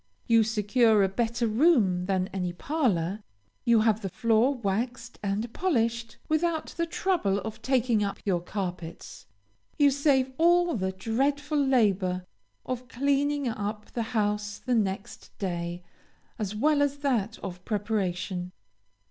You 0.25 0.41
secure 0.41 1.03
a 1.03 1.07
better 1.07 1.45
room 1.45 2.07
than 2.07 2.27
any 2.33 2.53
parlor, 2.53 3.21
you 3.65 3.81
have 3.81 4.01
the 4.01 4.09
floor 4.09 4.55
waxed 4.55 5.19
and 5.21 5.53
polished 5.53 6.17
without 6.27 6.73
the 6.75 6.87
trouble 6.87 7.37
of 7.41 7.61
taking 7.61 8.03
up 8.03 8.17
your 8.25 8.41
carpets. 8.41 9.27
You 9.77 9.91
save 9.91 10.31
all 10.39 10.75
the 10.75 10.91
dreadful 10.91 11.63
labor 11.63 12.25
of 12.65 12.87
cleaning 12.87 13.47
up 13.47 13.91
the 13.91 14.01
house 14.17 14.57
the 14.57 14.73
next 14.73 15.37
day, 15.37 15.83
as 16.39 16.55
well 16.55 16.81
as 16.81 16.97
that 17.05 17.37
of 17.43 17.63
preparation. 17.63 18.53